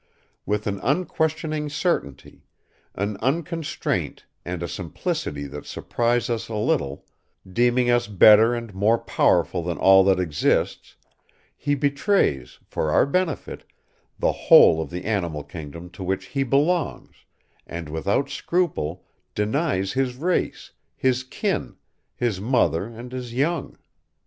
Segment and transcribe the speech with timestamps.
[0.47, 2.43] With an unquestioning certainty,
[2.95, 7.05] an unconstraint and a simplicity that surprise us a little,
[7.47, 10.95] deeming us better and more powerful than all that exists,
[11.55, 13.63] he betrays, for our benefit,
[14.17, 17.17] the whole of the animal kingdom to which he belongs
[17.67, 19.05] and, without scruple,
[19.35, 21.75] denies his race, his kin,
[22.15, 23.77] his mother and his young.